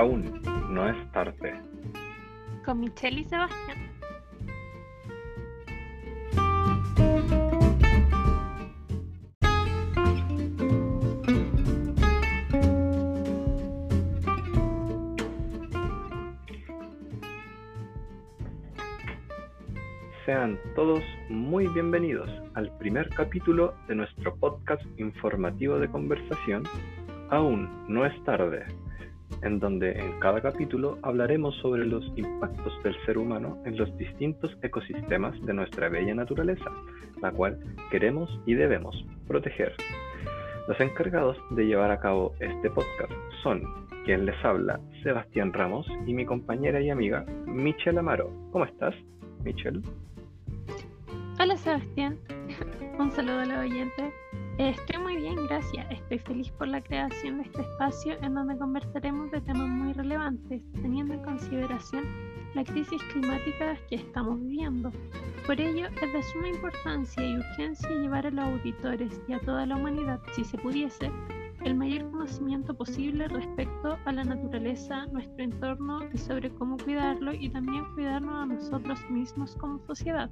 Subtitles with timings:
[0.00, 1.60] Aún no es tarde.
[2.64, 3.76] Con Michelle y Sebastián.
[20.24, 26.62] Sean todos muy bienvenidos al primer capítulo de nuestro podcast informativo de conversación
[27.30, 28.64] Aún no es tarde,
[29.42, 34.56] en donde en cada capítulo hablaremos sobre los impactos del ser humano en los distintos
[34.62, 36.70] ecosistemas de nuestra bella naturaleza,
[37.22, 37.58] la cual
[37.90, 39.74] queremos y debemos proteger.
[40.68, 43.62] Los encargados de llevar a cabo este podcast son
[44.04, 48.30] quien les habla, Sebastián Ramos, y mi compañera y amiga, Michelle Amaro.
[48.52, 48.94] ¿Cómo estás,
[49.44, 49.82] Michelle?
[51.38, 52.18] Hola Sebastián,
[52.98, 54.12] un saludo a los oyentes.
[54.60, 55.86] Estoy muy bien, gracias.
[55.90, 60.60] Estoy feliz por la creación de este espacio en donde conversaremos de temas muy relevantes,
[60.82, 62.04] teniendo en consideración
[62.54, 64.92] la crisis climática que estamos viviendo.
[65.46, 69.64] Por ello, es de suma importancia y urgencia llevar a los auditores y a toda
[69.64, 71.10] la humanidad, si se pudiese,
[71.64, 77.48] el mayor conocimiento posible respecto a la naturaleza, nuestro entorno y sobre cómo cuidarlo y
[77.48, 80.28] también cuidarnos a nosotros mismos como sociedad.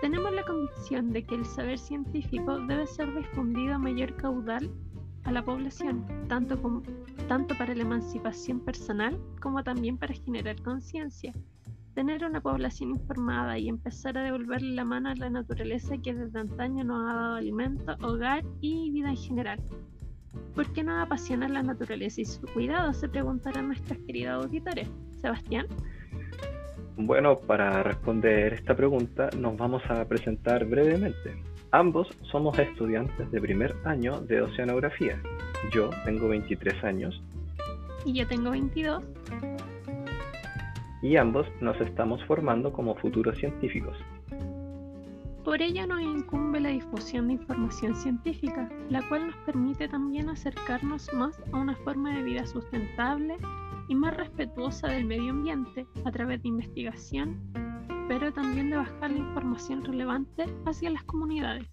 [0.00, 4.70] Tenemos la convicción de que el saber científico debe ser difundido a mayor caudal
[5.24, 6.58] a la población, tanto,
[7.58, 11.32] para la emancipación personal como también para generar conciencia.
[11.94, 16.40] Tener una población informada y empezar a devolverle la mano a la naturaleza que desde
[16.40, 19.60] antaño nos ha dado alimento, hogar y vida en general.
[20.54, 22.92] ¿Por qué nos apasiona la naturaleza y su cuidado?
[22.92, 24.88] Se preguntarán nuestros queridos auditores.
[25.20, 25.66] Sebastián.
[26.96, 31.42] Bueno, para responder esta pregunta nos vamos a presentar brevemente.
[31.72, 35.20] Ambos somos estudiantes de primer año de oceanografía.
[35.72, 37.20] Yo tengo 23 años.
[38.04, 39.02] Y yo tengo 22.
[41.02, 43.96] Y ambos nos estamos formando como futuros científicos.
[45.44, 51.12] Por ello nos incumbe la difusión de información científica, la cual nos permite también acercarnos
[51.12, 53.36] más a una forma de vida sustentable
[53.88, 57.38] y más respetuosa del medio ambiente a través de investigación,
[58.08, 61.68] pero también de bajar la información relevante hacia las comunidades.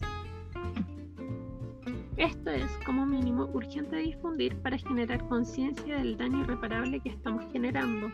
[2.18, 8.12] Esto es, como mínimo, urgente difundir para generar conciencia del daño irreparable que estamos generando.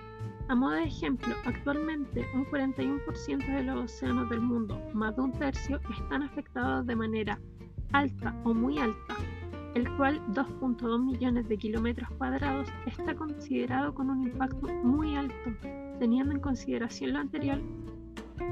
[0.48, 5.34] A modo de ejemplo, actualmente un 41% de los océanos del mundo, más de un
[5.34, 7.40] tercio, están afectados de manera
[7.92, 9.18] alta o muy alta
[9.78, 15.52] el cual 2.2 millones de kilómetros cuadrados está considerado con un impacto muy alto,
[16.00, 17.60] teniendo en consideración lo anterior,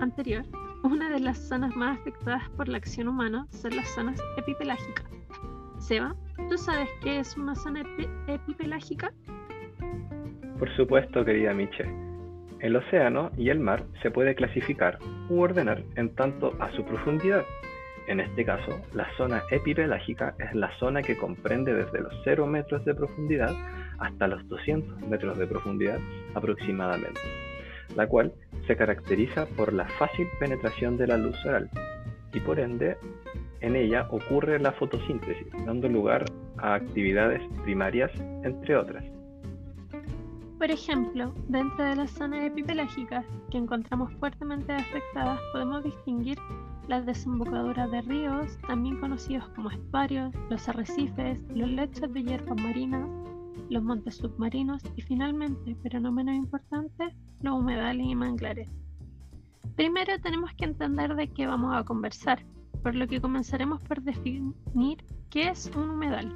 [0.02, 0.46] anterior
[0.84, 5.06] una de las zonas más afectadas por la acción humana son las zonas epipelágicas.
[5.80, 6.16] Seba,
[6.48, 7.82] ¿tú sabes qué es una zona
[8.28, 9.12] epipelágica?
[10.60, 11.86] Por supuesto, querida Miche.
[12.60, 15.00] El océano y el mar se puede clasificar
[15.30, 17.44] u ordenar en tanto a su profundidad
[18.08, 22.86] en este caso, la zona epipelágica es la zona que comprende desde los 0 metros
[22.86, 23.54] de profundidad
[23.98, 26.00] hasta los 200 metros de profundidad
[26.34, 27.20] aproximadamente,
[27.96, 28.34] la cual
[28.68, 31.68] se caracteriza por la fácil penetración de la luz solar
[32.34, 32.98] y por ende
[33.62, 36.26] en ella ocurre la fotosíntesis, dando lugar
[36.58, 38.12] a actividades primarias,
[38.44, 39.15] entre otras.
[40.58, 46.38] Por ejemplo, dentro de las zonas epipelágicas que encontramos fuertemente afectadas podemos distinguir
[46.88, 53.06] las desembocaduras de ríos, también conocidos como estuarios, los arrecifes, los lechos de hierbas marinas,
[53.70, 58.70] los montes submarinos y finalmente, pero no menos importante, los humedales y manglares.
[59.76, 62.46] Primero tenemos que entender de qué vamos a conversar,
[62.82, 66.34] por lo que comenzaremos por definir qué es un humedal.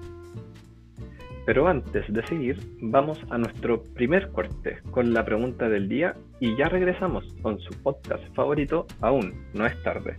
[1.49, 6.55] Pero antes de seguir, vamos a nuestro primer corte con la pregunta del día y
[6.55, 10.15] ya regresamos con su podcast favorito, Aún no es tarde.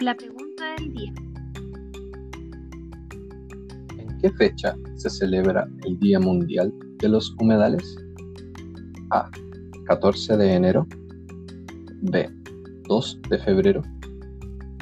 [0.00, 1.12] La pregunta del día.
[3.98, 7.96] ¿En qué fecha se celebra el Día Mundial de los Humedales?
[9.10, 9.30] A.
[9.88, 10.86] 14 de enero.
[12.02, 12.30] B.
[12.88, 13.82] 2 de febrero.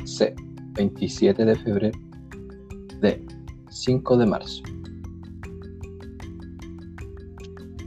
[0.05, 0.35] C.
[0.73, 1.97] 27 de febrero.
[3.01, 3.25] D.
[3.71, 4.63] 5 de marzo.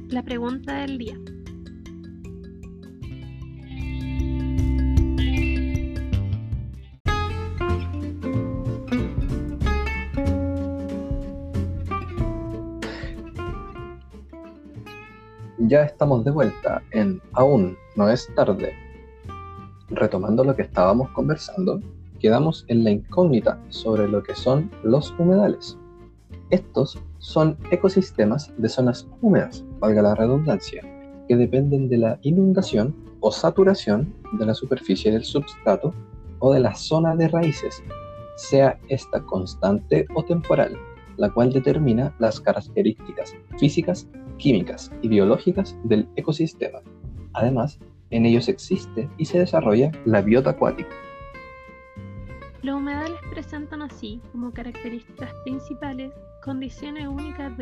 [0.07, 1.19] La pregunta del día.
[15.69, 18.73] Ya estamos de vuelta en Aún no es tarde.
[19.91, 21.79] retomando lo que estábamos conversando,
[22.19, 25.77] quedamos en la incógnita sobre lo que son los humedales.
[26.49, 30.81] Estos son ecosistemas de zonas húmedas, valga la redundancia,
[31.27, 35.93] que dependen de la inundación o saturación de la superficie del substrato
[36.39, 37.83] o de la zona de raíces,
[38.37, 40.75] sea esta constante o temporal,
[41.17, 44.07] la cual determina las características físicas,
[44.39, 46.79] químicas y biológicas del ecosistema.
[47.33, 50.89] Además, en ellos existe y se desarrolla la biota acuática.
[52.63, 56.11] Los humedales presentan así, como características principales,
[56.43, 57.53] condiciones únicas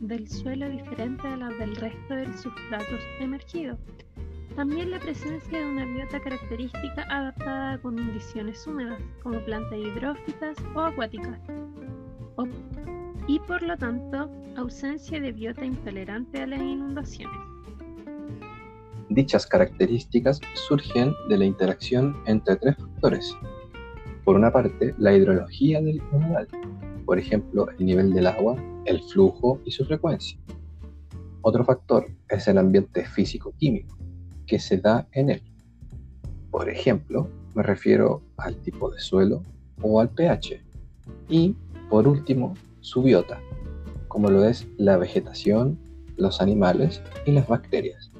[0.00, 3.78] del suelo diferentes a las del resto del sustrato emergido.
[4.56, 10.80] También la presencia de una biota característica adaptada a condiciones húmedas, como plantas hidrófitas o
[10.80, 11.38] acuáticas.
[13.26, 17.36] Y por lo tanto, ausencia de biota intolerante a las inundaciones.
[19.08, 23.36] Dichas características surgen de la interacción entre tres factores.
[24.24, 26.48] Por una parte, la hidrología del humedal,
[27.04, 30.38] por ejemplo, el nivel del agua, el flujo y su frecuencia.
[31.42, 33.96] Otro factor es el ambiente físico-químico
[34.46, 35.42] que se da en él.
[36.50, 39.42] Por ejemplo, me refiero al tipo de suelo
[39.82, 40.62] o al pH.
[41.28, 41.56] Y,
[41.90, 43.40] por último, su biota,
[44.08, 45.78] como lo es la vegetación,
[46.16, 48.12] los animales y las bacterias.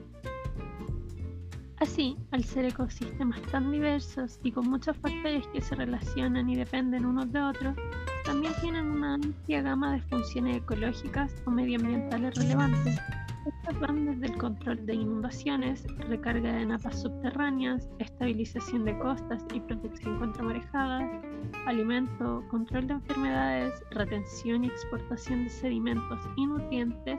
[1.77, 7.05] Así, al ser ecosistemas tan diversos y con muchos factores que se relacionan y dependen
[7.05, 7.77] unos de otros,
[8.25, 13.01] también tienen una amplia gama de funciones ecológicas o medioambientales relevantes.
[13.47, 19.61] Estas van desde el control de inundaciones, recarga de napas subterráneas, estabilización de costas y
[19.61, 21.25] protección contra marejadas,
[21.67, 27.19] alimento, control de enfermedades, retención y exportación de sedimentos y nutrientes,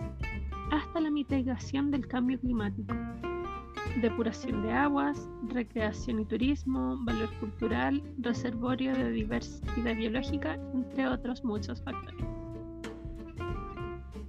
[0.72, 2.94] hasta la mitigación del cambio climático
[4.02, 11.82] depuración de aguas, recreación y turismo, valor cultural, reservorio de diversidad biológica, entre otros muchos
[11.84, 12.43] factores.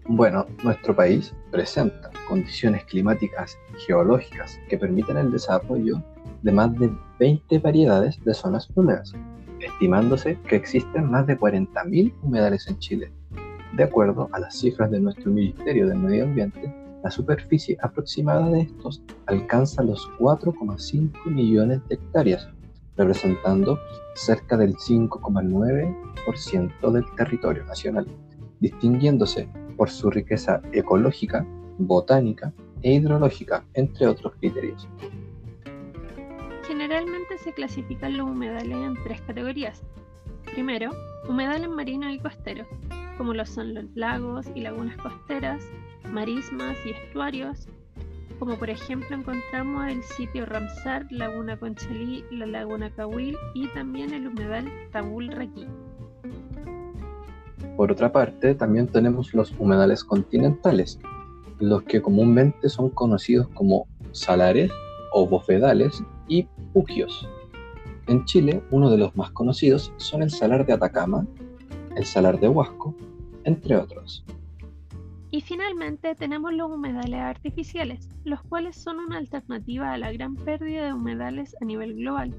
[0.06, 6.02] Bueno, nuestro país presenta condiciones climáticas y geológicas que permiten el desarrollo
[6.42, 9.14] de más de 20 variedades de zonas húmedas,
[9.60, 13.10] estimándose que existen más de 40.000 humedales en Chile.
[13.78, 16.70] De acuerdo a las cifras de nuestro Ministerio de Medio Ambiente,
[17.02, 22.46] la superficie aproximada de estos alcanza los 4,5 millones de hectáreas,
[22.98, 23.78] representando
[24.14, 28.06] cerca del 5,9% del territorio nacional,
[28.60, 31.46] distinguiéndose por su riqueza ecológica,
[31.78, 34.88] botánica e hidrológica, entre otros criterios.
[36.66, 39.82] Generalmente se clasifican los humedales en tres categorías.
[40.52, 40.90] Primero,
[41.28, 42.66] humedales marinos y costeros,
[43.16, 45.64] como lo son los lagos y lagunas costeras,
[46.10, 47.68] marismas y estuarios,
[48.38, 54.26] como por ejemplo encontramos el sitio Ramsar, Laguna Conchalí, la Laguna Cahuil y también el
[54.26, 55.66] humedal Tabul Raquí.
[57.76, 61.00] Por otra parte, también tenemos los humedales continentales,
[61.58, 64.70] los que comúnmente son conocidos como salares
[65.12, 67.28] o bofedales y puquios.
[68.06, 71.26] En Chile, uno de los más conocidos son el salar de Atacama,
[71.96, 72.94] el salar de Huasco,
[73.44, 74.24] entre otros.
[75.34, 80.84] Y finalmente tenemos los humedales artificiales, los cuales son una alternativa a la gran pérdida
[80.84, 82.32] de humedales a nivel global.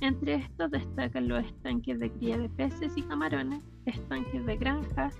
[0.00, 5.14] Entre estos destacan los estanques de cría de peces y camarones, estanques de granjas,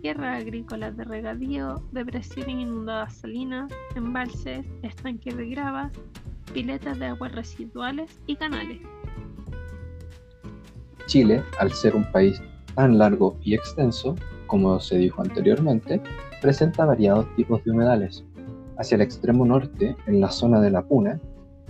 [0.00, 5.92] tierras agrícolas de regadío, depresiones inundadas salinas, embalses, estanques de gravas,
[6.54, 8.80] piletas de aguas residuales y canales.
[11.08, 12.40] Chile, al ser un país
[12.74, 16.00] tan largo y extenso, como se dijo anteriormente,
[16.40, 18.24] presenta variados tipos de humedales.
[18.78, 21.20] Hacia el extremo norte, en la zona de la Puna,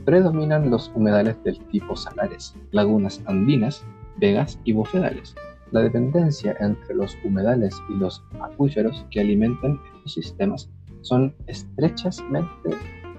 [0.05, 3.85] predominan los humedales del tipo salares, lagunas andinas,
[4.19, 5.35] vegas y bofedales.
[5.73, 10.71] La dependencia entre los humedales y los acuíferos que alimentan estos sistemas
[11.03, 12.71] son estrechamente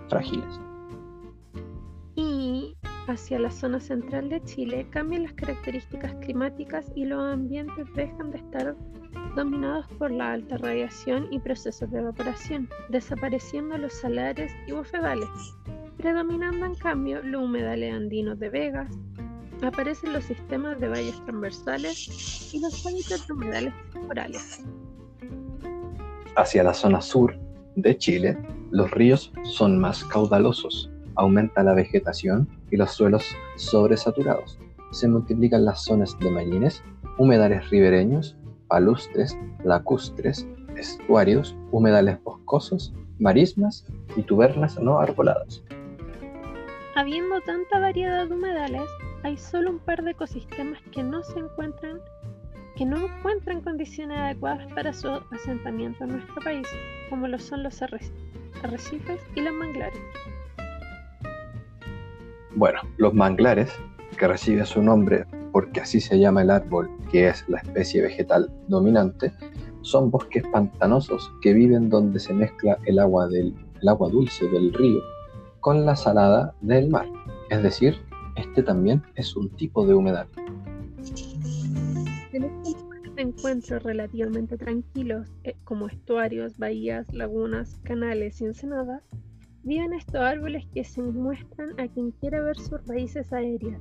[0.10, 0.60] frágiles.
[3.12, 8.38] Hacia la zona central de Chile cambian las características climáticas y los ambientes dejan de
[8.38, 8.74] estar
[9.36, 15.28] dominados por la alta radiación y procesos de evaporación, desapareciendo los salares y bofedales,
[15.98, 18.90] predominando en cambio los humedales andinos de vegas,
[19.62, 24.64] aparecen los sistemas de valles transversales y los hábitats humedales temporales.
[26.38, 27.38] Hacia la zona sur
[27.76, 28.38] de Chile,
[28.72, 30.91] los ríos son más caudalosos,
[31.22, 34.60] aumenta la vegetación y los suelos sobresaturados.
[34.92, 36.84] Se multiplican las zonas de marines,
[37.18, 38.36] humedales ribereños
[38.72, 40.48] palustres, lacustres,
[40.78, 43.86] estuarios, humedales boscosos, marismas
[44.16, 45.62] y tubernas no arboladas.
[46.96, 48.90] Habiendo tanta variedad de humedales,
[49.24, 52.00] hay solo un par de ecosistemas que no se encuentran
[52.78, 56.68] que no encuentran condiciones adecuadas para su asentamiento en nuestro país,
[57.10, 60.00] como lo son los arrecifes y los manglares.
[62.56, 63.72] Bueno, los manglares,
[64.18, 68.52] que recibe su nombre porque así se llama el árbol, que es la especie vegetal
[68.68, 69.34] dominante,
[69.82, 74.74] son bosques pantanosos que viven donde se mezcla el agua, del, el agua dulce del
[74.74, 75.02] río
[75.60, 77.08] con la salada del mar.
[77.50, 77.96] Es decir,
[78.36, 80.28] este también es un tipo de humedal.
[82.34, 82.44] En
[83.36, 89.04] este relativamente tranquilos, eh, como estuarios, bahías, lagunas, canales y ensenadas,
[89.64, 93.80] viven estos árboles que se muestran a quien quiera ver sus raíces aéreas.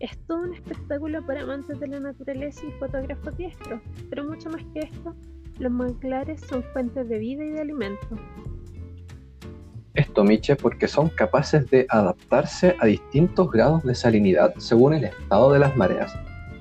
[0.00, 3.80] Es todo un espectáculo para amantes de la naturaleza y fotógrafos diestros,
[4.10, 5.14] pero mucho más que esto,
[5.58, 8.18] los manglares son fuentes de vida y de alimento.
[9.94, 15.52] Esto, Miche, porque son capaces de adaptarse a distintos grados de salinidad según el estado
[15.52, 16.12] de las mareas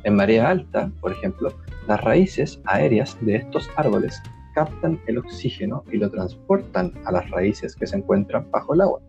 [0.04, 1.54] en marea alta, por ejemplo,
[1.88, 4.22] las raíces aéreas de estos árboles
[4.54, 9.02] captan el oxígeno y lo transportan a las raíces que se encuentran bajo el agua,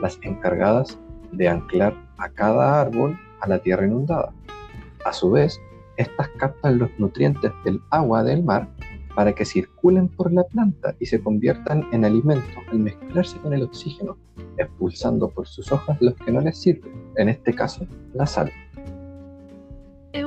[0.00, 0.98] las encargadas
[1.32, 4.32] de anclar a cada árbol a la tierra inundada.
[5.04, 5.60] A su vez,
[5.96, 8.68] estas captan los nutrientes del agua del mar
[9.14, 13.62] para que circulen por la planta y se conviertan en alimento al mezclarse con el
[13.62, 14.18] oxígeno,
[14.58, 18.52] expulsando por sus hojas los que no les sirven, en este caso la sal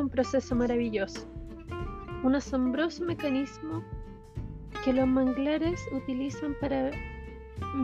[0.10, 1.22] proceso maravilloso,
[2.24, 3.84] un asombroso mecanismo
[4.84, 6.92] que los manglares utilizan para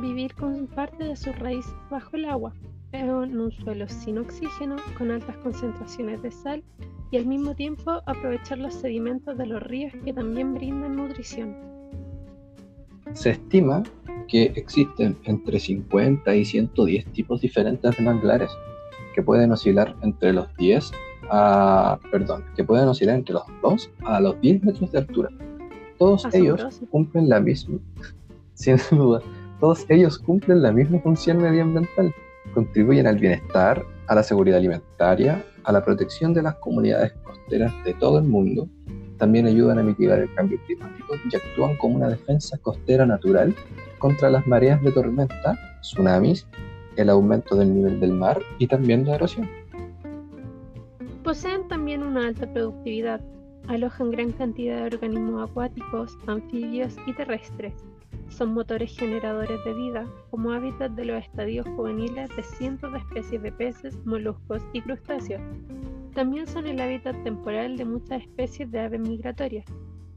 [0.01, 2.53] vivir con parte de sus raíces bajo el agua,
[2.91, 6.63] pero en un suelo sin oxígeno, con altas concentraciones de sal
[7.11, 11.55] y al mismo tiempo aprovechar los sedimentos de los ríos que también brindan nutrición.
[13.13, 13.83] Se estima
[14.27, 18.51] que existen entre 50 y 110 tipos diferentes de manglares,
[19.13, 20.91] que pueden oscilar entre los 10
[22.11, 25.29] perdón, que pueden oscilar entre los 2 a los 10 metros de altura.
[25.97, 27.79] Todos ellos cumplen la misma,
[28.53, 29.21] sin duda,
[29.59, 32.13] todos ellos cumplen la misma función medioambiental,
[32.53, 37.93] contribuyen al bienestar, a la seguridad alimentaria, a la protección de las comunidades costeras de
[37.95, 38.67] todo el mundo,
[39.17, 43.55] también ayudan a mitigar el cambio climático y actúan como una defensa costera natural
[43.97, 46.45] contra las mareas de tormenta, tsunamis,
[46.97, 49.49] el aumento del nivel del mar y también la erosión.
[51.23, 53.21] Poseen también una alta productividad.
[53.67, 57.73] Alojan gran cantidad de organismos acuáticos, anfibios y terrestres.
[58.29, 63.41] Son motores generadores de vida, como hábitat de los estadios juveniles de cientos de especies
[63.41, 65.41] de peces, moluscos y crustáceos.
[66.13, 69.65] También son el hábitat temporal de muchas especies de aves migratorias.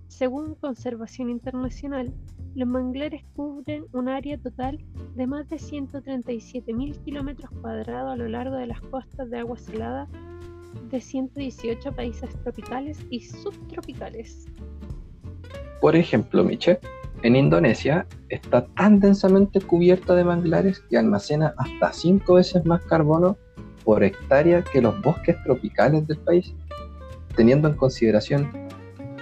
[0.09, 2.13] Según Conservación Internacional,
[2.55, 4.79] los manglares cubren un área total
[5.15, 10.07] de más de 137.000 kilómetros cuadrados a lo largo de las costas de agua salada
[10.91, 14.47] de 118 países tropicales y subtropicales.
[15.81, 16.81] Por ejemplo, Miche,
[17.23, 23.37] en Indonesia está tan densamente cubierta de manglares que almacena hasta 5 veces más carbono
[23.85, 26.55] por hectárea que los bosques tropicales del país.
[27.35, 28.51] Teniendo en consideración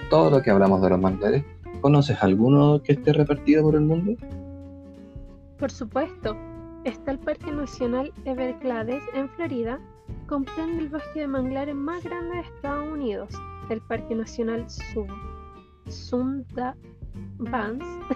[0.09, 1.43] todo lo que hablamos de los manglares,
[1.81, 4.15] ¿conoces alguno que esté repartido por el mundo?
[5.57, 6.35] Por supuesto,
[6.83, 9.79] está el Parque Nacional Everglades en Florida,
[10.27, 13.29] comprende el bosque de manglares más grande de Estados Unidos,
[13.69, 14.65] el Parque Nacional
[15.87, 16.77] Sundarbans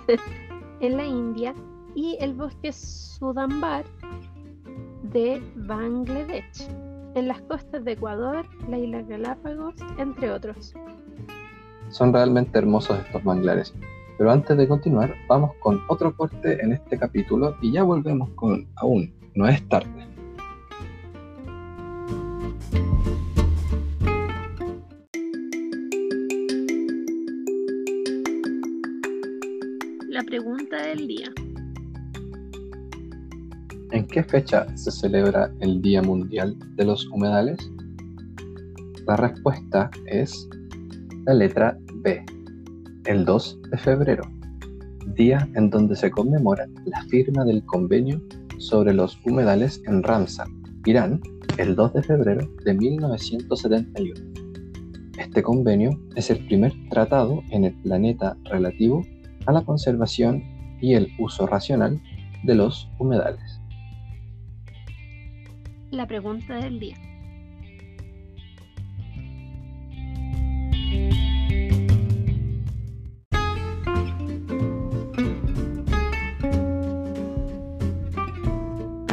[0.79, 1.53] en la India
[1.95, 3.85] y el bosque Sudambar
[5.03, 6.69] de Bangladesh,
[7.15, 10.73] en las costas de Ecuador, la isla Galápagos, entre otros.
[11.89, 13.73] Son realmente hermosos estos manglares.
[14.17, 18.67] Pero antes de continuar, vamos con otro corte en este capítulo y ya volvemos con
[18.75, 20.10] Aún no es tarde.
[31.07, 31.31] Día.
[33.91, 37.57] ¿En qué fecha se celebra el Día Mundial de los Humedales?
[39.05, 40.47] La respuesta es
[41.25, 42.23] la letra B,
[43.05, 44.23] el 2 de febrero,
[45.15, 48.21] día en donde se conmemora la firma del convenio
[48.59, 50.47] sobre los humedales en Ramsar,
[50.85, 51.19] Irán,
[51.57, 54.13] el 2 de febrero de 1971.
[55.17, 59.03] Este convenio es el primer tratado en el planeta relativo
[59.45, 60.43] a la conservación
[60.81, 62.01] y el uso racional
[62.43, 63.61] de los humedales.
[65.91, 66.97] La pregunta del día.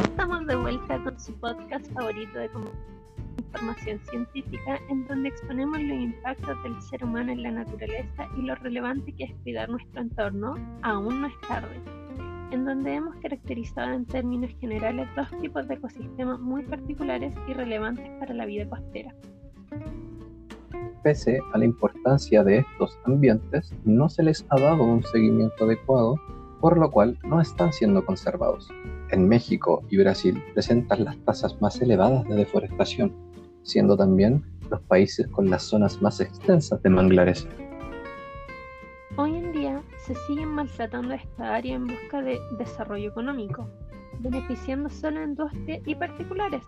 [0.01, 2.49] Estamos de vuelta con su podcast favorito de
[3.49, 8.55] información científica en donde exponemos los impactos del ser humano en la naturaleza y lo
[8.55, 11.75] relevante que es cuidar nuestro entorno, aún no es tarde,
[12.51, 18.07] en donde hemos caracterizado en términos generales dos tipos de ecosistemas muy particulares y relevantes
[18.19, 19.13] para la vida costera.
[21.03, 26.15] Pese a la importancia de estos ambientes, no se les ha dado un seguimiento adecuado,
[26.59, 28.69] por lo cual no están siendo conservados.
[29.11, 33.28] En México y Brasil presentan las tasas más elevadas de deforestación,
[33.63, 37.47] siendo también los países con las zonas más extensas de manglares.
[39.17, 43.67] Hoy en día se siguen maltratando esta área en busca de desarrollo económico,
[44.19, 46.63] beneficiando solo a industria y particulares,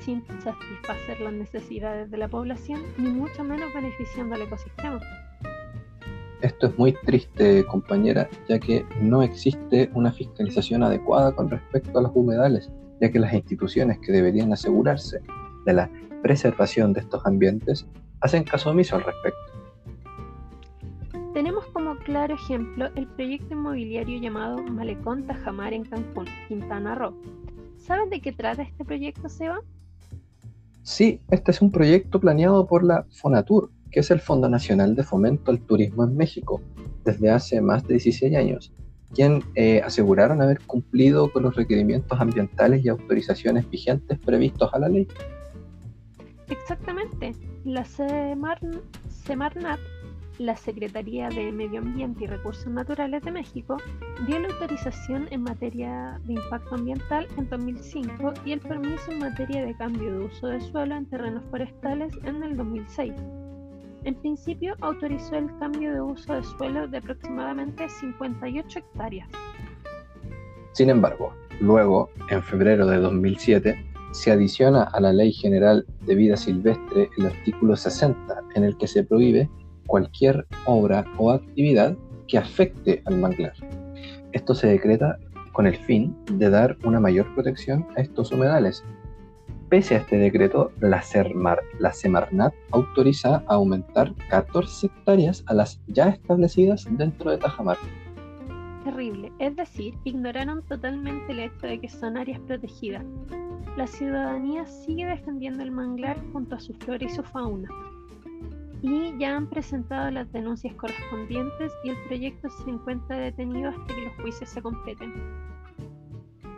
[0.00, 5.00] sin satisfacer las necesidades de la población ni mucho menos beneficiando al ecosistema.
[6.40, 12.02] Esto es muy triste, compañera, ya que no existe una fiscalización adecuada con respecto a
[12.02, 12.68] los humedales,
[13.00, 15.20] ya que las instituciones que deberían asegurarse
[15.66, 15.88] de la
[16.22, 17.86] preservación de estos ambientes
[18.20, 19.40] hacen caso omiso al respecto.
[21.34, 27.14] Tenemos como claro ejemplo el proyecto inmobiliario llamado Malecón Tajamar en Cancún, Quintana Roo.
[27.78, 29.60] ¿Sabes de qué trata este proyecto, Seba?
[30.82, 35.02] Sí, este es un proyecto planeado por la Fonatur, que es el Fondo Nacional de
[35.02, 36.60] Fomento al Turismo en México,
[37.04, 38.72] desde hace más de 16 años,
[39.14, 44.88] quien eh, aseguraron haber cumplido con los requerimientos ambientales y autorizaciones vigentes previstos a la
[44.88, 45.06] ley.
[46.62, 47.34] Exactamente.
[47.64, 49.80] La Semarnat,
[50.38, 53.76] la Secretaría de Medio Ambiente y Recursos Naturales de México,
[54.26, 59.64] dio la autorización en materia de impacto ambiental en 2005 y el permiso en materia
[59.64, 63.12] de cambio de uso de suelo en terrenos forestales en el 2006.
[64.04, 69.28] En principio autorizó el cambio de uso de suelo de aproximadamente 58 hectáreas.
[70.72, 76.36] Sin embargo, luego, en febrero de 2007, se adiciona a la Ley General de Vida
[76.36, 79.50] Silvestre el artículo 60, en el que se prohíbe
[79.86, 81.96] cualquier obra o actividad
[82.28, 83.54] que afecte al manglar.
[84.32, 85.18] Esto se decreta
[85.52, 88.84] con el fin de dar una mayor protección a estos humedales.
[89.68, 91.02] Pese a este decreto, la,
[91.78, 97.78] la Semarnat autoriza a aumentar 14 hectáreas a las ya establecidas dentro de Tajamar.
[98.84, 103.04] Terrible, es decir, ignoraron totalmente el hecho de que son áreas protegidas,
[103.76, 107.68] la ciudadanía sigue defendiendo el manglar junto a su flora y su fauna.
[108.82, 114.00] Y ya han presentado las denuncias correspondientes y el proyecto se encuentra detenido hasta que
[114.02, 115.12] los juicios se completen.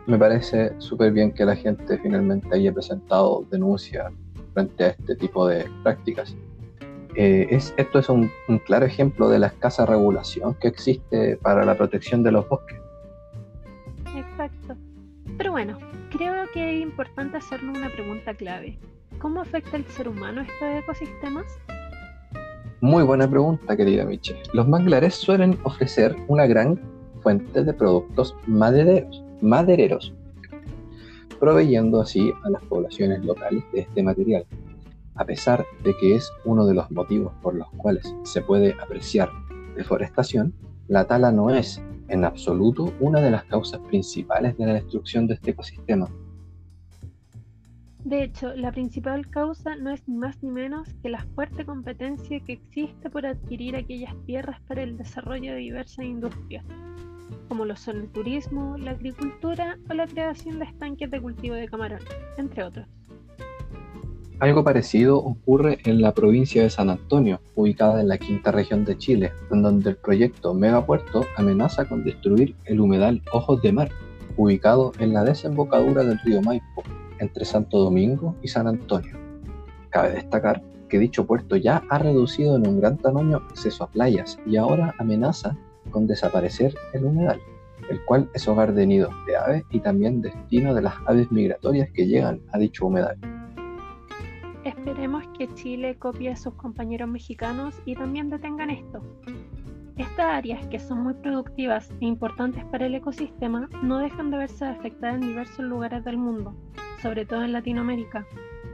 [0.07, 4.11] Me parece súper bien que la gente finalmente haya presentado denuncias
[4.53, 6.35] frente a este tipo de prácticas.
[7.15, 11.63] Eh, es, esto es un, un claro ejemplo de la escasa regulación que existe para
[11.63, 12.79] la protección de los bosques.
[14.15, 14.75] Exacto.
[15.37, 15.77] Pero bueno,
[16.55, 18.79] que es importante hacernos una pregunta clave.
[19.19, 21.45] ¿Cómo afecta el ser humano estos ecosistemas?
[22.79, 24.37] Muy buena pregunta, querida Miche.
[24.53, 26.79] Los manglares suelen ofrecer una gran
[27.21, 30.13] fuente de productos madereros, madereros,
[31.41, 34.45] proveyendo así a las poblaciones locales de este material.
[35.15, 39.29] A pesar de que es uno de los motivos por los cuales se puede apreciar
[39.75, 40.53] deforestación,
[40.87, 45.33] la tala no es en absoluto una de las causas principales de la destrucción de
[45.33, 46.07] este ecosistema.
[48.05, 52.39] De hecho, la principal causa no es ni más ni menos que la fuerte competencia
[52.39, 56.63] que existe por adquirir aquellas tierras para el desarrollo de diversas industrias,
[57.49, 61.67] como lo son el turismo, la agricultura o la creación de estanques de cultivo de
[61.67, 61.97] camarón,
[62.37, 62.85] entre otros.
[64.37, 68.99] Algo parecido ocurre en la provincia de San Antonio, ubicada en la quinta región de
[68.99, 73.89] Chile, en donde el proyecto Megapuerto amenaza con destruir el humedal Ojos de Mar,
[74.37, 76.83] ubicado en la desembocadura del río Maipo,
[77.19, 79.17] entre Santo Domingo y San Antonio.
[79.89, 84.39] Cabe destacar que dicho puerto ya ha reducido en un gran tamaño acceso a playas
[84.45, 85.57] y ahora amenaza
[85.91, 87.39] con desaparecer el humedal,
[87.89, 91.89] el cual es hogar de nidos de aves y también destino de las aves migratorias
[91.91, 93.17] que llegan a dicho humedal.
[94.63, 99.01] Esperemos que Chile copie a sus compañeros mexicanos y también detengan esto.
[99.97, 104.65] Estas áreas, que son muy productivas e importantes para el ecosistema, no dejan de verse
[104.65, 106.53] afectadas en diversos lugares del mundo,
[107.05, 108.25] sobre todo en Latinoamérica,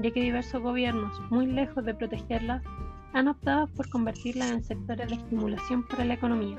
[0.02, 2.63] ya que diversos gobiernos, muy lejos de protegerlas,
[3.12, 6.58] han optado por convertirlas en sectores de estimulación para la economía.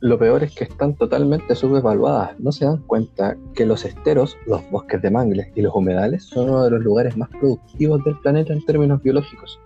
[0.00, 2.38] Lo peor es que están totalmente subevaluadas.
[2.38, 6.50] No se dan cuenta que los esteros, los bosques de mangles y los humedales son
[6.50, 9.58] uno de los lugares más productivos del planeta en términos biológicos.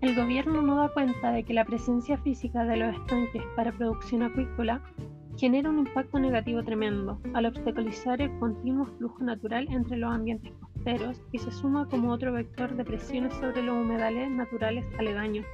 [0.00, 4.22] El gobierno no da cuenta de que la presencia física de los estanques para producción
[4.22, 4.80] acuícola
[5.36, 11.20] genera un impacto negativo tremendo al obstaculizar el continuo flujo natural entre los ambientes costeros
[11.32, 15.46] y se suma como otro vector de presiones sobre los humedales naturales aledaños,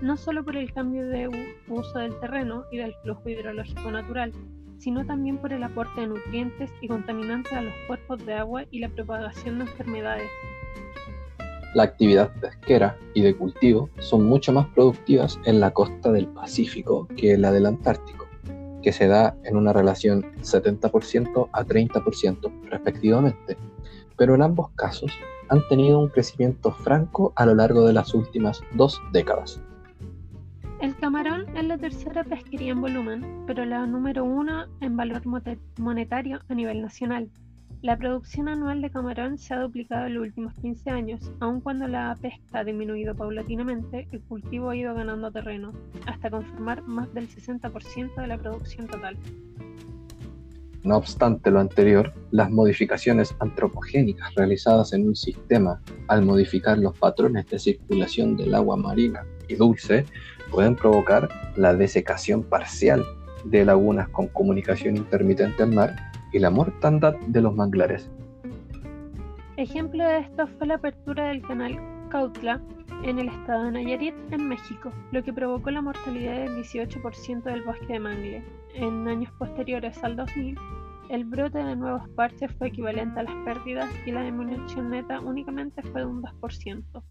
[0.00, 1.28] no solo por el cambio de
[1.68, 4.32] uso del terreno y del flujo hidrológico natural,
[4.78, 8.78] sino también por el aporte de nutrientes y contaminantes a los cuerpos de agua y
[8.78, 10.28] la propagación de enfermedades.
[11.74, 17.06] La actividad pesquera y de cultivo son mucho más productivas en la costa del Pacífico
[17.16, 18.27] que en la del Antártico,
[18.82, 23.56] que se da en una relación 70% a 30% respectivamente,
[24.16, 25.12] pero en ambos casos
[25.48, 29.60] han tenido un crecimiento franco a lo largo de las últimas dos décadas.
[30.80, 35.22] El camarón es la tercera pesquería en volumen, pero la número uno en valor
[35.76, 37.30] monetario a nivel nacional.
[37.80, 41.86] La producción anual de camarón se ha duplicado en los últimos 15 años, aun cuando
[41.86, 45.72] la pesca ha disminuido paulatinamente, el cultivo ha ido ganando terreno,
[46.06, 49.16] hasta conformar más del 60% de la producción total.
[50.82, 57.46] No obstante lo anterior, las modificaciones antropogénicas realizadas en un sistema al modificar los patrones
[57.46, 60.04] de circulación del agua marina y dulce
[60.50, 63.04] pueden provocar la desecación parcial
[63.44, 68.10] de lagunas con comunicación intermitente al mar y la mortandad de los manglares.
[69.56, 71.78] Ejemplo de esto fue la apertura del canal
[72.10, 72.60] Cautla
[73.04, 77.62] en el estado de Nayarit, en México, lo que provocó la mortalidad del 18% del
[77.62, 78.44] bosque de mangle.
[78.74, 80.56] En años posteriores al 2000,
[81.10, 85.82] el brote de nuevos parches fue equivalente a las pérdidas y la disminución neta únicamente
[85.82, 87.02] fue de un 2%.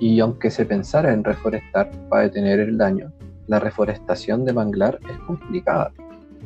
[0.00, 3.12] Y aunque se pensara en reforestar para detener el daño,
[3.46, 5.92] la reforestación de manglar es complicada,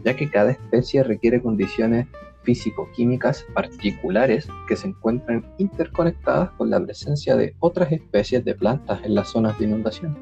[0.05, 2.07] ya que cada especie requiere condiciones
[2.43, 9.15] físico-químicas particulares que se encuentran interconectadas con la presencia de otras especies de plantas en
[9.15, 10.17] las zonas de inundación.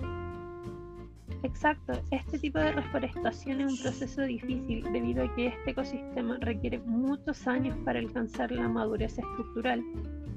[1.42, 6.78] Exacto, este tipo de reforestación es un proceso difícil debido a que este ecosistema requiere
[6.80, 9.82] muchos años para alcanzar la madurez estructural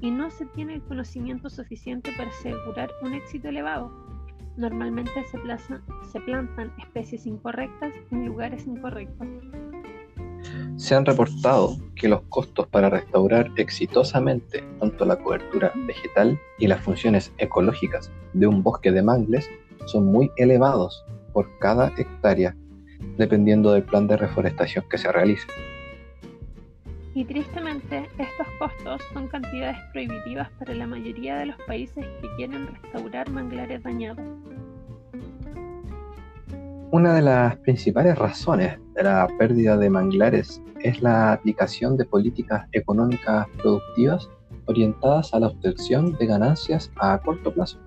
[0.00, 4.03] y no se tiene el conocimiento suficiente para asegurar un éxito elevado.
[4.56, 5.38] Normalmente se,
[6.10, 9.26] se plantan especies incorrectas en lugares incorrectos.
[10.76, 16.80] Se han reportado que los costos para restaurar exitosamente tanto la cobertura vegetal y las
[16.80, 19.48] funciones ecológicas de un bosque de mangles
[19.86, 22.56] son muy elevados por cada hectárea,
[23.16, 25.46] dependiendo del plan de reforestación que se realice.
[27.14, 32.66] Y tristemente, estos costos son cantidades prohibitivas para la mayoría de los países que quieren
[32.66, 34.24] restaurar manglares dañados.
[36.90, 42.66] Una de las principales razones de la pérdida de manglares es la aplicación de políticas
[42.72, 44.28] económicas productivas
[44.66, 47.78] orientadas a la obtención de ganancias a corto plazo.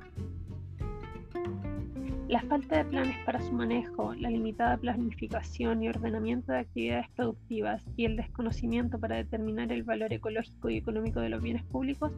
[2.28, 7.82] La falta de planes para su manejo, la limitada planificación y ordenamiento de actividades productivas
[7.96, 12.12] y el desconocimiento para determinar el valor ecológico y económico de los bienes públicos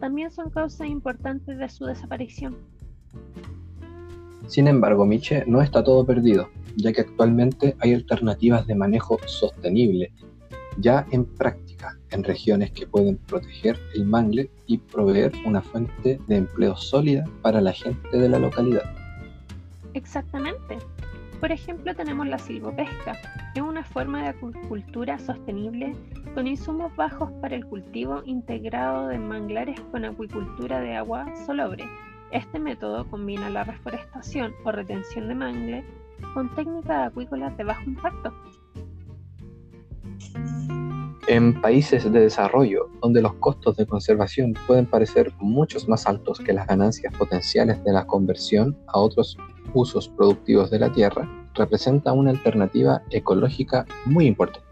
[0.00, 2.56] también son causas importantes de su desaparición.
[4.46, 10.12] Sin embargo, Miche, no está todo perdido, ya que actualmente hay alternativas de manejo sostenible
[10.78, 16.36] ya en práctica en regiones que pueden proteger el mangle y proveer una fuente de
[16.36, 19.01] empleo sólida para la gente de la localidad.
[19.94, 20.78] Exactamente.
[21.40, 23.16] Por ejemplo, tenemos la silvopesca,
[23.52, 25.96] que es una forma de acuicultura sostenible
[26.34, 31.84] con insumos bajos para el cultivo integrado de manglares con acuicultura de agua solobre.
[32.30, 35.84] Este método combina la reforestación o retención de mangle
[36.32, 38.32] con técnicas acuícolas de bajo impacto.
[41.28, 46.52] En países de desarrollo, donde los costos de conservación pueden parecer muchos más altos que
[46.52, 49.38] las ganancias potenciales de la conversión a otros
[49.72, 54.66] usos productivos de la tierra, representa una alternativa ecológica muy importante.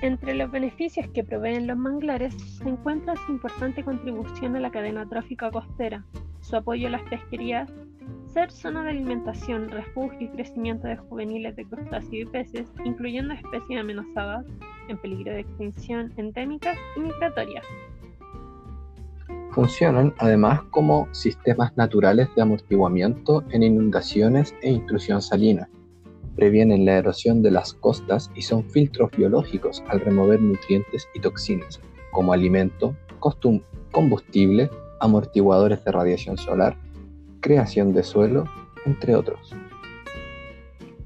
[0.00, 5.08] Entre los beneficios que proveen los manglares se encuentra su importante contribución a la cadena
[5.08, 6.04] trófica costera,
[6.42, 7.72] su apoyo a las pesquerías,
[8.26, 13.80] ser zona de alimentación, refugio y crecimiento de juveniles de crustáceos y peces, incluyendo especies
[13.80, 14.44] amenazadas,
[14.88, 17.64] en peligro de extinción, endémicas y migratorias.
[19.52, 25.68] Funcionan además como sistemas naturales de amortiguamiento en inundaciones e intrusión salina.
[26.34, 31.80] Previenen la erosión de las costas y son filtros biológicos al remover nutrientes y toxinas,
[32.10, 32.96] como alimento,
[33.92, 36.76] combustible, amortiguadores de radiación solar,
[37.44, 38.48] creación de suelo,
[38.86, 39.54] entre otros.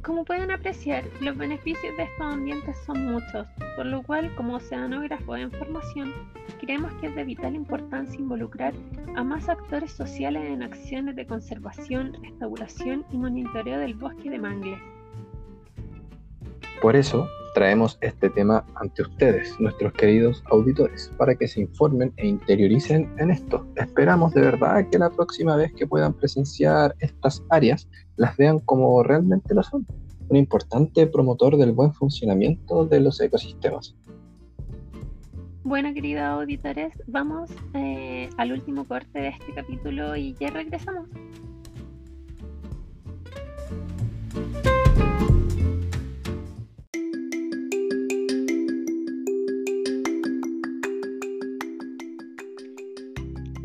[0.03, 5.35] Como pueden apreciar, los beneficios de estos ambientes son muchos, por lo cual, como oceanógrafo
[5.35, 6.15] de información,
[6.61, 8.73] creemos que es de vital importancia involucrar
[9.17, 14.81] a más actores sociales en acciones de conservación, restauración y monitoreo del bosque de mangles.
[16.81, 22.27] Por eso, traemos este tema ante ustedes, nuestros queridos auditores, para que se informen e
[22.27, 23.67] interioricen en esto.
[23.77, 29.03] Esperamos de verdad que la próxima vez que puedan presenciar estas áreas las vean como
[29.03, 29.87] realmente lo son,
[30.29, 33.97] un importante promotor del buen funcionamiento de los ecosistemas.
[35.65, 41.09] Bueno, queridos auditores, vamos eh, al último corte de este capítulo y ya regresamos.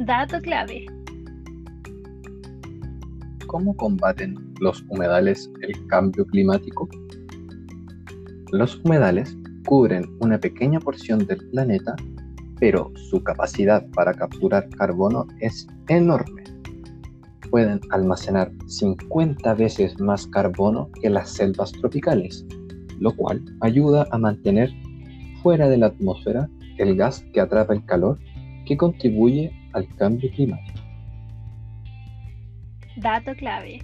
[0.06, 0.86] Dato clave.
[3.48, 6.90] ¿Cómo combaten los humedales el cambio climático?
[8.52, 11.96] Los humedales cubren una pequeña porción del planeta,
[12.60, 16.44] pero su capacidad para capturar carbono es enorme.
[17.50, 22.46] Pueden almacenar 50 veces más carbono que las selvas tropicales,
[23.00, 24.70] lo cual ayuda a mantener
[25.42, 28.20] fuera de la atmósfera el gas que atrapa el calor
[28.66, 30.80] que contribuye al cambio climático.
[32.98, 33.82] Dato clave.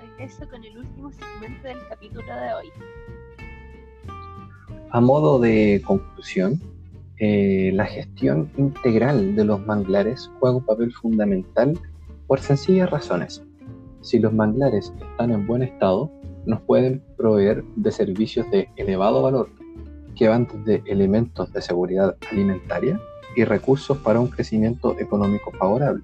[0.00, 2.68] Regreso con el último segmento del capítulo de hoy.
[4.90, 6.60] A modo de conclusión,
[7.18, 11.78] eh, la gestión integral de los manglares juega un papel fundamental
[12.26, 13.42] por sencillas razones.
[14.00, 16.10] Si los manglares están en buen estado,
[16.46, 19.50] nos pueden proveer de servicios de elevado valor,
[20.16, 23.00] que van desde elementos de seguridad alimentaria
[23.36, 26.02] y recursos para un crecimiento económico favorable,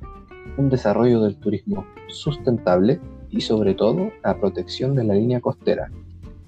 [0.57, 5.91] un desarrollo del turismo sustentable y sobre todo la protección de la línea costera,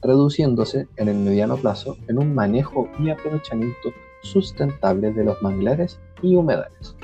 [0.03, 3.93] reduciéndose en el mediano plazo en un manejo y aprovechamiento
[4.23, 6.97] sustentable de los manglares y humedales.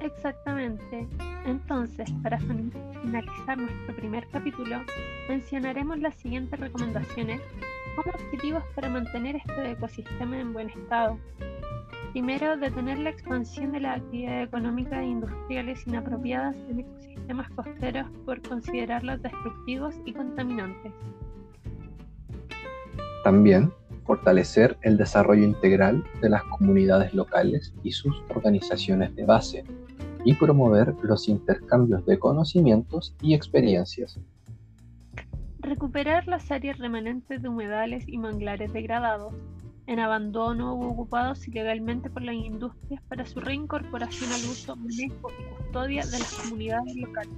[0.00, 1.06] Exactamente.
[1.46, 4.80] Entonces, para finalizar nuestro primer capítulo,
[5.28, 7.40] mencionaremos las siguientes recomendaciones
[7.96, 11.18] como objetivos para mantener este ecosistema en buen estado.
[12.12, 18.40] Primero, detener la expansión de las actividades económicas e industriales inapropiadas en ecosistemas costeros por
[18.42, 20.92] considerarlos destructivos y contaminantes.
[23.24, 23.72] También
[24.04, 29.64] fortalecer el desarrollo integral de las comunidades locales y sus organizaciones de base,
[30.24, 34.18] y promover los intercambios de conocimientos y experiencias.
[35.58, 39.34] Recuperar las áreas remanentes de humedales y manglares degradados,
[39.86, 45.54] en abandono u ocupados ilegalmente por las industrias para su reincorporación al uso, manejo y
[45.56, 47.32] custodia de las comunidades locales.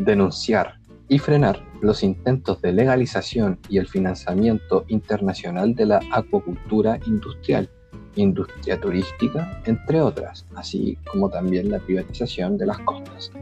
[0.00, 0.80] Denunciar
[1.10, 7.68] y frenar los intentos de legalización y el financiamiento internacional de la acuacultura industrial,
[8.14, 13.32] industria turística, entre otras, así como también la privatización de las costas.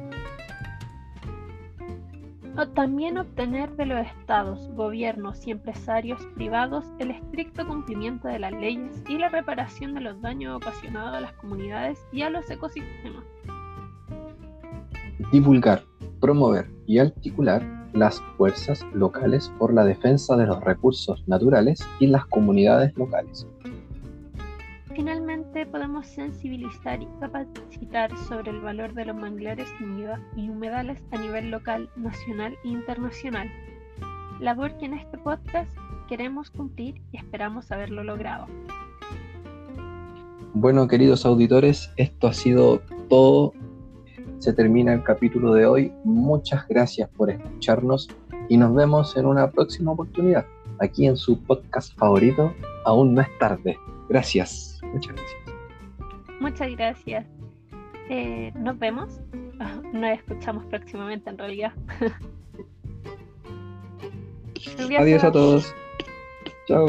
[2.74, 9.02] También obtener de los estados, gobiernos y empresarios privados el estricto cumplimiento de las leyes
[9.08, 13.24] y la reparación de los daños ocasionados a las comunidades y a los ecosistemas.
[15.30, 15.82] Divulgar
[16.20, 22.26] promover y articular las fuerzas locales por la defensa de los recursos naturales y las
[22.26, 23.46] comunidades locales.
[24.94, 29.68] Finalmente, podemos sensibilizar y capacitar sobre el valor de los manglares
[30.36, 33.48] y humedales a nivel local, nacional e internacional.
[34.40, 35.70] Labor que en este podcast
[36.08, 38.46] queremos cumplir y esperamos haberlo logrado.
[40.54, 43.52] Bueno, queridos auditores, esto ha sido todo
[44.38, 45.92] se termina el capítulo de hoy.
[46.04, 48.08] Muchas gracias por escucharnos
[48.48, 50.46] y nos vemos en una próxima oportunidad
[50.78, 52.54] aquí en su podcast favorito.
[52.84, 53.78] Aún no es tarde.
[54.08, 54.80] Gracias.
[54.82, 55.40] Muchas gracias.
[56.40, 57.26] Muchas gracias.
[58.08, 59.20] Eh, nos vemos.
[59.92, 61.72] Nos escuchamos próximamente en realidad.
[64.98, 65.74] Adiós a todos.
[66.66, 66.86] Chao.